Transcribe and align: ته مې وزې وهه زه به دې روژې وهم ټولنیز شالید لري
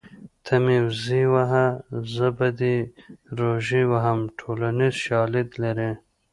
ته 0.45 0.53
مې 0.63 0.77
وزې 0.87 1.23
وهه 1.33 1.65
زه 2.13 2.27
به 2.37 2.47
دې 2.59 2.77
روژې 3.39 3.83
وهم 3.91 4.19
ټولنیز 4.39 4.95
شالید 5.05 5.49
لري 5.63 5.91